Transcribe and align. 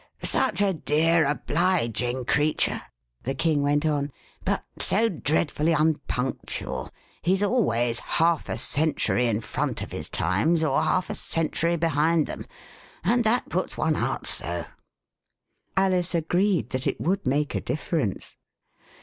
Such 0.23 0.61
a 0.63 0.73
dear, 0.73 1.27
obliging 1.27 2.25
creature," 2.25 2.81
the 3.21 3.35
King 3.35 3.61
went 3.61 3.85
on, 3.85 4.11
but 4.43 4.63
so 4.79 5.09
dreadfully 5.09 5.73
unpunctual. 5.73 6.89
He's 7.21 7.43
always 7.43 7.99
half 7.99 8.49
a 8.49 8.57
century 8.57 9.27
in 9.27 9.41
front 9.41 9.83
of 9.83 9.91
his 9.91 10.09
times 10.09 10.63
or 10.63 10.81
half 10.81 11.11
a 11.11 11.13
century 11.13 11.77
behind 11.77 12.25
them, 12.25 12.47
and 13.03 13.23
that 13.25 13.49
puts 13.49 13.77
one 13.77 13.95
out 13.95 14.25
so." 14.25 14.65
Alice 15.77 16.15
agreed 16.15 16.71
that 16.71 16.87
it 16.87 16.99
would 16.99 17.27
make 17.27 17.53
a 17.53 17.61
difference. 17.61 18.37